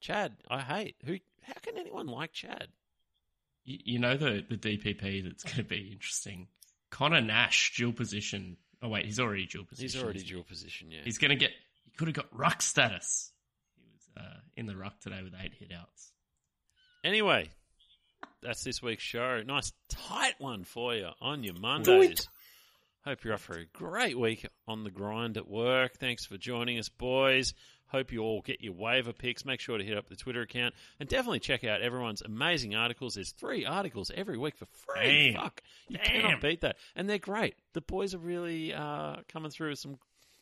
[0.00, 0.96] Chad, I hate.
[1.04, 1.16] Who?
[1.42, 2.68] How can anyone like Chad?
[3.64, 6.48] You, you know the the DPP that's going to be interesting.
[6.90, 8.56] Connor Nash dual position.
[8.82, 9.98] Oh wait, he's already dual position.
[9.98, 10.90] He's already dual position.
[10.90, 11.00] Yeah.
[11.04, 11.50] He's going to get.
[11.84, 13.32] He could have got ruck status.
[13.76, 16.10] He was uh, in the ruck today with eight hit outs.
[17.04, 17.48] Anyway,
[18.42, 19.42] that's this week's show.
[19.46, 22.28] Nice tight one for you on your Mondays.
[23.06, 25.96] Hope you're off for a great week on the grind at work.
[25.98, 27.54] Thanks for joining us, boys.
[27.86, 29.44] Hope you all get your waiver picks.
[29.44, 33.14] Make sure to hit up the Twitter account and definitely check out everyone's amazing articles.
[33.14, 35.30] There's three articles every week for free.
[35.32, 35.40] Damn.
[35.40, 36.20] Fuck, you Damn.
[36.22, 37.54] cannot beat that, and they're great.
[37.74, 39.98] The boys are really uh, coming through with some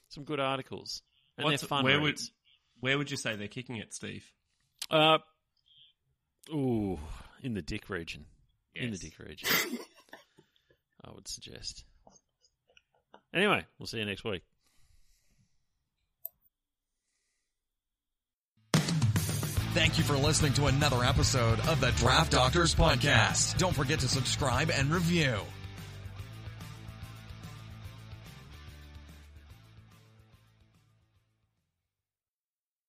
[0.09, 1.03] some good articles,
[1.37, 2.33] and What's- they're fun where would reads.
[2.81, 4.25] where would you say they're kicking it, Steve?
[4.91, 5.19] Uh,
[6.51, 6.99] ooh,
[7.43, 8.25] in the dick region.
[8.75, 9.49] In the dick region.
[11.05, 11.85] I would suggest.
[13.35, 14.43] Anyway, we'll see you next week.
[19.74, 23.59] Thank you for listening to another episode of the Draft Doctors Podcast.
[23.59, 25.41] Don't forget to subscribe and review.